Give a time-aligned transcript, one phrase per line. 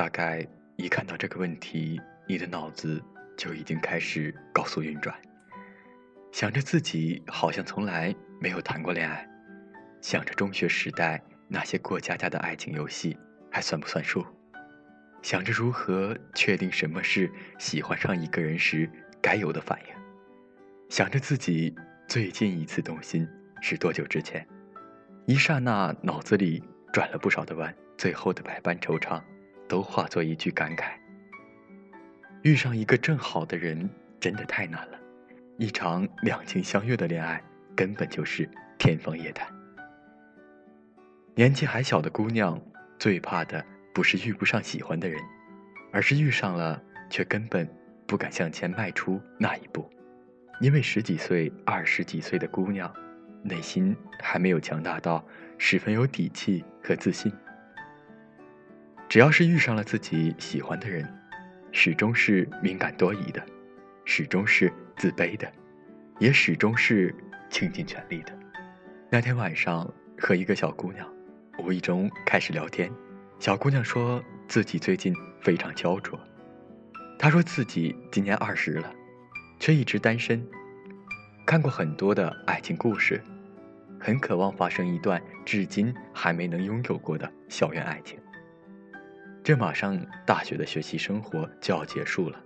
[0.00, 0.42] 大概
[0.76, 3.04] 一看到这个问题，你的脑子
[3.36, 5.14] 就已经开始高速运转，
[6.32, 9.28] 想着自己好像从来没有谈过恋爱，
[10.00, 13.14] 想着中学时代那些过家家的爱情游戏
[13.52, 14.24] 还算不算数，
[15.20, 18.90] 想着如何确定什么是喜欢上一个人时
[19.20, 19.94] 该有的反应，
[20.88, 21.74] 想着自己
[22.08, 23.28] 最近一次动心
[23.60, 24.48] 是多久之前，
[25.26, 29.22] 一刹那脑子里转了不少的弯，最后的百般惆怅。
[29.70, 30.90] 都化作一句感慨。
[32.42, 33.88] 遇上一个正好的人
[34.18, 34.98] 真的太难了，
[35.58, 37.40] 一场两情相悦的恋爱
[37.76, 39.46] 根本就是天方夜谭。
[41.36, 42.60] 年纪还小的姑娘
[42.98, 43.64] 最怕的
[43.94, 45.22] 不是遇不上喜欢的人，
[45.92, 47.68] 而是遇上了却根本
[48.08, 49.88] 不敢向前迈出那一步，
[50.60, 52.92] 因为十几岁、二十几岁的姑娘，
[53.44, 55.24] 内心还没有强大到
[55.58, 57.32] 十分有底气和自信。
[59.10, 61.04] 只要是遇上了自己喜欢的人，
[61.72, 63.44] 始终是敏感多疑的，
[64.04, 65.50] 始终是自卑的，
[66.20, 67.12] 也始终是
[67.50, 68.32] 倾尽全力的。
[69.10, 71.04] 那天晚上和一个小姑娘
[71.58, 72.88] 无意中开始聊天，
[73.40, 76.16] 小姑娘说自己最近非常焦灼。
[77.18, 78.94] 她说自己今年二十了，
[79.58, 80.40] 却一直单身，
[81.44, 83.20] 看过很多的爱情故事，
[83.98, 88.16] 很渴望发生一段至今还没能拥有过的校园爱情。
[89.50, 92.40] 这马上大学的学习生活就要结束了，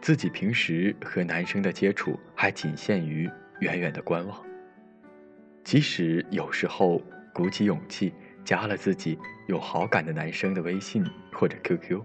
[0.00, 4.42] 自己平时和男生的接触还仅限于远远的观望。
[5.62, 7.02] 即使有时候
[7.34, 8.14] 鼓起勇气
[8.46, 12.00] 加了自己有好感的男生的微信或者 QQ，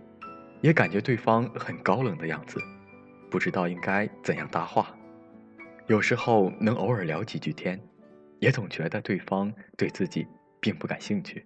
[0.59, 2.59] 也感觉对方很高冷的样子，
[3.31, 4.93] 不知道应该怎样搭话。
[5.87, 7.79] 有时候能偶尔聊几句天，
[8.39, 10.27] 也总觉得对方对自己
[10.59, 11.45] 并不感兴趣。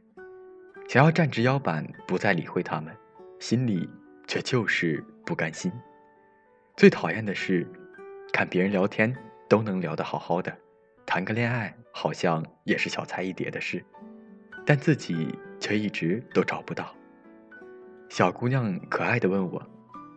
[0.89, 2.91] 想要站直腰板，不再理会他们，
[3.39, 3.87] 心里
[4.25, 5.71] 却就是不甘心。
[6.75, 7.63] 最讨厌的是，
[8.33, 9.15] 看别人聊天
[9.47, 10.51] 都能聊得好好的，
[11.05, 13.85] 谈个恋爱好像也是小菜一碟的事，
[14.66, 16.91] 但自己却一直都找不到。
[18.09, 19.63] 小姑娘可爱的问我：“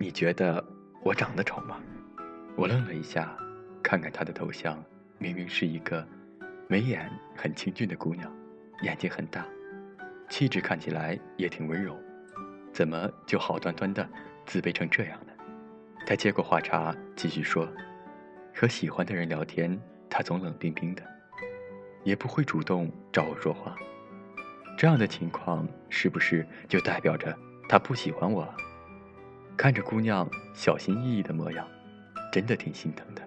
[0.00, 0.64] 你觉得
[1.02, 1.78] 我长得丑吗？”
[2.56, 3.36] 我愣了一下，
[3.82, 4.82] 看看她的头像，
[5.18, 6.08] 明明是一个
[6.66, 8.34] 眉眼很清俊的姑娘，
[8.80, 9.46] 眼睛很大。
[10.32, 11.94] 气质看起来也挺温柔，
[12.72, 14.08] 怎么就好端端的
[14.46, 15.32] 自卑成这样呢？
[16.06, 17.68] 他接过话茬，继续说
[18.56, 19.78] ：“和喜欢的人聊天，
[20.08, 21.02] 他总冷冰冰的，
[22.02, 23.76] 也不会主动找我说话。
[24.74, 27.38] 这样的情况是不是就代表着
[27.68, 28.48] 他不喜欢我？”
[29.54, 31.68] 看着姑娘小心翼翼的模样，
[32.32, 33.20] 真的挺心疼的。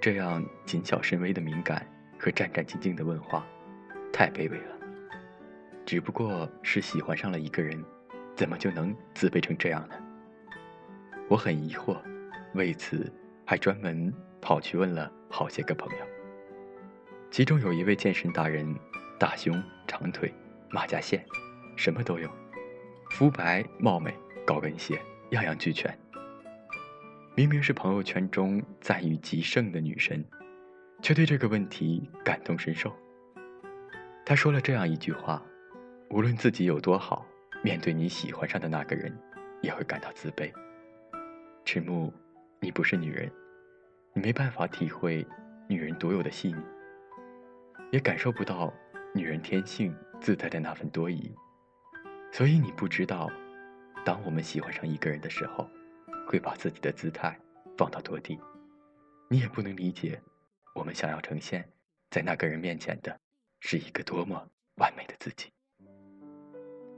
[0.00, 1.84] 这样谨小慎微的敏感
[2.16, 3.44] 和战战兢兢的问话，
[4.12, 4.75] 太卑微了。
[5.86, 7.80] 只不过是喜欢上了一个人，
[8.34, 9.94] 怎么就能自卑成这样呢？
[11.28, 11.96] 我很疑惑，
[12.54, 13.10] 为此
[13.44, 16.04] 还专门跑去问了好些个朋友。
[17.30, 18.74] 其中有一位健身达人，
[19.16, 20.34] 大胸、长腿、
[20.70, 21.24] 马甲线，
[21.76, 22.28] 什么都有，
[23.10, 24.12] 肤白貌美、
[24.44, 25.96] 高跟鞋，样样俱全。
[27.36, 30.24] 明明是朋友圈中赞誉极盛的女神，
[31.00, 32.92] 却对这个问题感同身受。
[34.24, 35.40] 她说了这样一句话。
[36.10, 37.26] 无论自己有多好，
[37.62, 39.12] 面对你喜欢上的那个人，
[39.60, 40.50] 也会感到自卑。
[41.64, 42.12] 赤木，
[42.60, 43.30] 你不是女人，
[44.14, 45.26] 你没办法体会
[45.68, 46.62] 女人独有的细腻，
[47.90, 48.72] 也感受不到
[49.12, 51.34] 女人天性自带的那份多疑。
[52.32, 53.28] 所以你不知道，
[54.04, 55.68] 当我们喜欢上一个人的时候，
[56.28, 57.36] 会把自己的姿态
[57.76, 58.38] 放到多低。
[59.28, 60.22] 你也不能理解，
[60.72, 61.68] 我们想要呈现
[62.10, 63.18] 在那个人面前的，
[63.58, 65.50] 是一个多么完美的自己。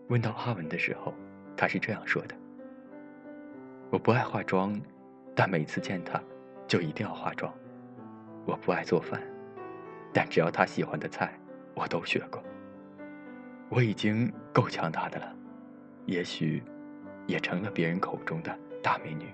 [0.09, 1.15] 问到阿文的时候，
[1.57, 2.35] 他是这样说的
[3.93, 4.81] ：“我不爱化妆，
[5.35, 6.21] 但每次见他，
[6.67, 7.53] 就一定要化妆。
[8.47, 9.21] 我不爱做饭，
[10.13, 11.39] 但只要他喜欢的菜，
[11.75, 12.43] 我都学过。
[13.69, 15.37] 我已经够强大的了，
[16.07, 16.63] 也许，
[17.27, 19.27] 也成了别人口中的大美女。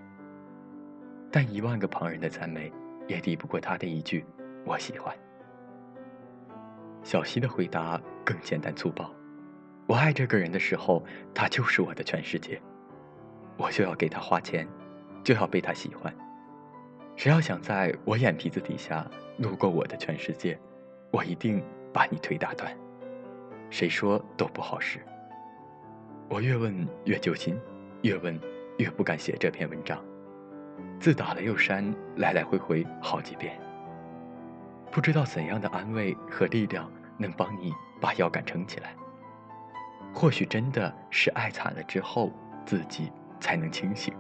[1.30, 2.72] 但一万个旁人的赞美，
[3.06, 4.24] 也抵不过他的一句
[4.66, 5.14] ‘我喜欢’。”
[7.04, 9.08] 小溪的回答更简单粗暴。
[9.86, 11.04] 我爱这个人的时候，
[11.34, 12.60] 他就是我的全世界。
[13.56, 14.66] 我就要给他花钱，
[15.22, 16.12] 就要被他喜欢。
[17.16, 19.06] 谁要想在我眼皮子底下
[19.38, 20.58] 路过我的全世界，
[21.10, 22.76] 我一定把你腿打断。
[23.70, 24.98] 谁说都不好使。
[26.28, 27.56] 我越问越揪心，
[28.02, 28.40] 越问
[28.78, 30.02] 越不敢写这篇文章。
[30.98, 33.56] 字打了又删，来来回回好几遍。
[34.90, 38.96] 不知道怎样的安慰和力量能帮你把腰杆撑起来。
[40.14, 42.30] 或许真的是爱惨了之后，
[42.64, 44.14] 自己才能清醒。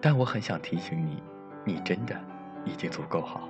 [0.00, 1.22] 但我很想提醒你，
[1.64, 2.18] 你真的
[2.64, 3.46] 已经足够好。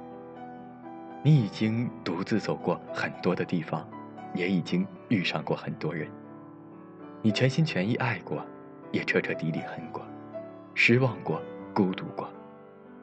[1.22, 3.88] 你已经独自走过很多的地方，
[4.34, 6.08] 也已经遇上过很多人。
[7.22, 8.44] 你全心全意爱过，
[8.90, 10.02] 也彻彻底底恨过，
[10.74, 11.40] 失望过，
[11.72, 12.28] 孤独过，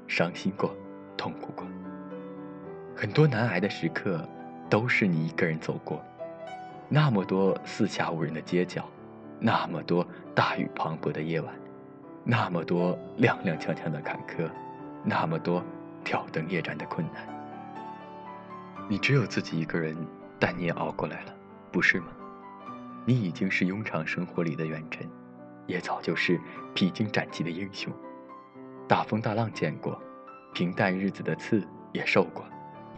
[0.08, 0.76] 伤心过，
[1.16, 1.66] 痛苦过。
[2.96, 4.28] 很多难挨的时刻，
[4.70, 6.04] 都是你一个人走过。
[6.90, 8.86] 那么多四下无人的街角，
[9.40, 11.54] 那么多大雨磅礴的夜晚，
[12.24, 14.50] 那么多踉踉跄跄的坎坷，
[15.04, 15.62] 那么多
[16.04, 17.28] 挑灯夜战的困难。
[18.90, 19.98] 你只有自己一个人，
[20.40, 21.34] 但你也熬过来了，
[21.74, 22.08] 不是吗？
[23.06, 25.06] 你已经是庸常生活里的远尘，
[25.66, 26.40] 也早就是
[26.74, 27.92] 披荆斩棘的英雄。
[28.88, 30.02] 大风大浪见过，
[30.54, 32.46] 平淡日子的刺也受过。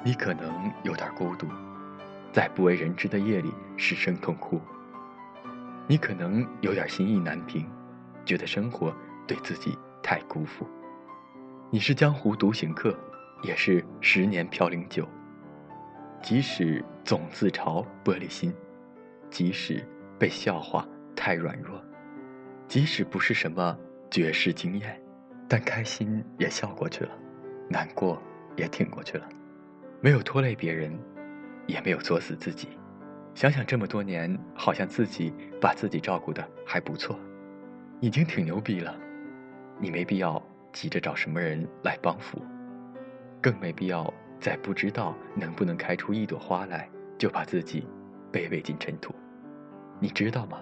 [0.03, 1.47] 你可能有点孤独，
[2.31, 4.59] 在不为人知的夜里失声痛哭。
[5.87, 7.65] 你可能有点心意难平，
[8.25, 8.93] 觉得生活
[9.27, 10.67] 对自己太辜负。
[11.69, 12.97] 你是江湖独行客，
[13.41, 15.07] 也是十年飘零酒。
[16.21, 18.53] 即使总自嘲玻璃心，
[19.29, 19.83] 即使。
[20.19, 20.85] 被笑话
[21.15, 21.81] 太软弱，
[22.67, 23.73] 即使不是什么
[24.11, 25.01] 绝世惊艳，
[25.47, 27.11] 但开心也笑过去了，
[27.69, 28.21] 难过
[28.57, 29.29] 也挺过去了，
[30.01, 30.91] 没有拖累别人，
[31.69, 32.69] 也没有作死自己。
[33.35, 35.31] 想想这么多年，好像自己
[35.61, 37.17] 把自己照顾的还不错，
[37.99, 38.95] 已经挺牛逼了。
[39.79, 40.41] 你没必要
[40.73, 42.41] 急着找什么人来帮扶，
[43.39, 47.87] 更没必要在不知道能不能开出一朵花来，就把自己
[48.31, 49.13] 卑微进尘土。
[49.99, 50.59] 你知道吗？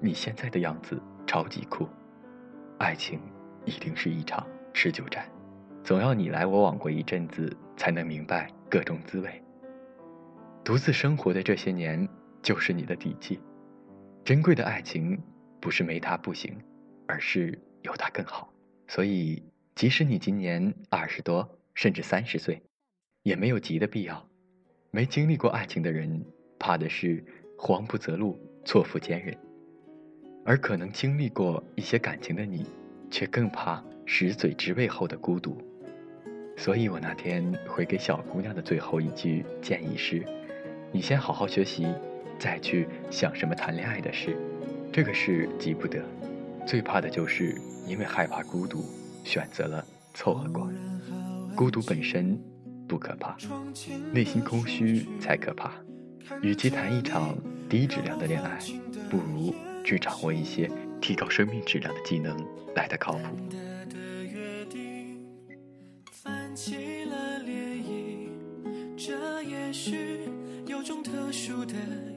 [0.00, 1.88] 你现在的样子超级酷。
[2.78, 3.20] 爱情
[3.64, 5.24] 一定是一场持久战，
[5.84, 9.42] 总要你来我往过一阵子，才能明白各种滋味。
[10.64, 12.08] 独自生活的这些年，
[12.42, 13.40] 就是你的底气。
[14.24, 15.20] 珍贵的爱情
[15.60, 16.56] 不是没他不行，
[17.06, 18.52] 而是有他更好。
[18.88, 19.42] 所以，
[19.74, 22.62] 即使你今年二十多，甚至三十岁，
[23.22, 24.28] 也没有急的必要。
[24.90, 26.24] 没经历过爱情的人，
[26.58, 27.24] 怕的是
[27.58, 28.38] 慌不择路。
[28.62, 29.34] 错付坚韧，
[30.44, 32.66] 而可能经历过一些感情的你，
[33.10, 35.56] 却更怕食嘴之味后的孤独。
[36.58, 40.22] 所以我那天回给小姑娘的最后一句建议是：
[40.92, 41.86] 你先好好学习，
[42.38, 44.36] 再去想什么谈恋爱的事。
[44.92, 46.02] 这个事急不得，
[46.66, 47.54] 最怕的就是
[47.86, 48.84] 因为害怕孤独，
[49.24, 49.84] 选择了
[50.14, 50.70] 凑合过。
[51.56, 52.38] 孤独本身
[52.88, 53.36] 不可怕，
[54.12, 55.72] 内心空虚才可怕。
[56.42, 57.36] 与其谈一场。
[57.70, 58.58] 低质量的恋爱，
[59.08, 59.54] 不如
[59.84, 60.68] 去掌握一些
[61.00, 62.36] 提高生命质量的技能
[62.74, 63.20] 来的靠谱。
[68.96, 70.28] 这也许
[70.80, 71.74] 有种特殊的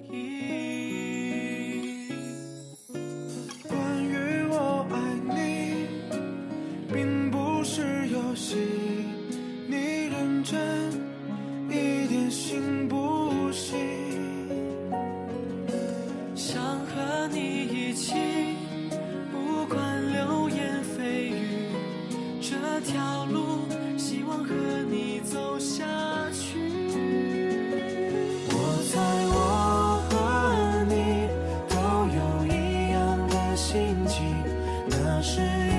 [0.10, 2.08] 意义。
[3.68, 4.16] 关于
[4.50, 4.96] 我爱
[5.36, 5.86] 你，
[6.94, 8.56] 并不是游戏，
[35.24, 35.73] 是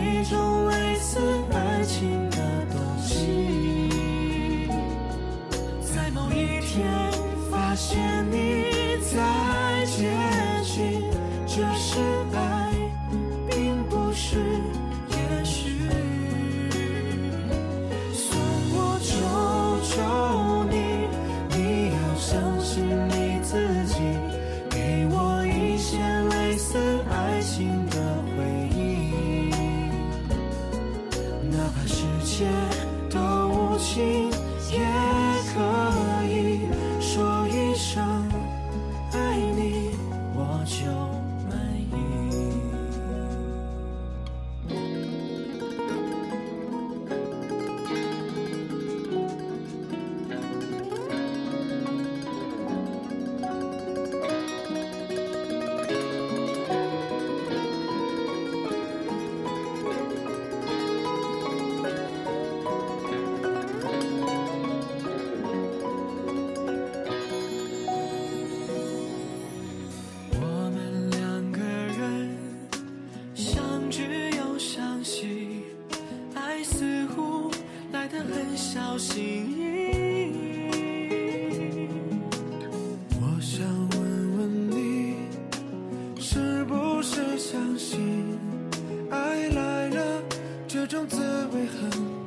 [90.86, 92.23] 这种滋味很